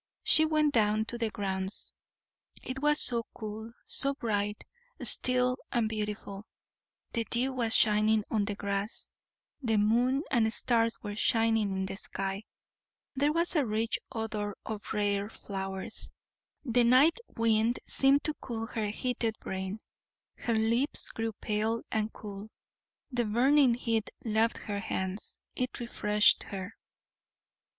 She 0.23 0.45
went 0.45 0.73
down 0.73 1.05
to 1.05 1.17
the 1.19 1.29
grounds, 1.29 1.91
it 2.63 2.79
was 2.81 2.99
so 2.99 3.23
cool, 3.35 3.71
so 3.85 4.15
bright, 4.15 4.63
still, 5.03 5.57
and 5.71 5.87
beautiful; 5.87 6.47
the 7.13 7.23
dew 7.25 7.53
was 7.53 7.75
shining 7.75 8.23
on 8.31 8.45
the 8.45 8.55
grass, 8.55 9.11
the 9.61 9.77
moon 9.77 10.23
and 10.31 10.51
stars 10.51 10.97
were 11.03 11.15
shining 11.15 11.71
in 11.71 11.85
the 11.85 11.97
sky; 11.97 12.41
there 13.15 13.31
was 13.31 13.55
a 13.55 13.63
rich 13.63 13.99
odor 14.11 14.55
of 14.65 14.91
rare 14.91 15.29
flowers; 15.29 16.09
the 16.65 16.83
night 16.83 17.19
wind 17.37 17.77
seemed 17.85 18.23
to 18.23 18.33
cool 18.41 18.65
her 18.65 18.87
heated 18.87 19.35
brain; 19.39 19.77
her 20.35 20.55
lips 20.55 21.11
grew 21.11 21.33
pale 21.33 21.83
and 21.91 22.11
cool; 22.11 22.49
the 23.09 23.23
burning 23.25 23.75
heat 23.75 24.09
left 24.25 24.57
her 24.57 24.79
hands; 24.79 25.37
it 25.55 25.79
refreshed 25.79 26.41
her. 26.41 26.73